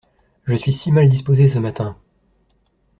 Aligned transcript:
Je 0.45 0.55
suis 0.55 0.73
si 0.73 0.91
mal 0.91 1.07
disposée 1.11 1.47
ce 1.47 1.59
matin! 1.59 1.95